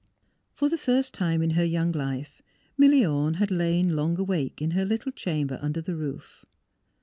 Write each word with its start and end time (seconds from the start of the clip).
For 0.55 0.67
the 0.67 0.79
first 0.79 1.13
time 1.13 1.43
in 1.43 1.51
her 1.51 1.63
young 1.63 1.91
life 1.91 2.41
Milly 2.75 3.05
Orne 3.05 3.35
had 3.35 3.51
lain 3.51 3.95
long 3.95 4.19
awake 4.19 4.59
in 4.59 4.71
her 4.71 4.83
little 4.83 5.11
chamber 5.11 5.59
under 5.61 5.79
the 5.79 5.95
roof. 5.95 6.43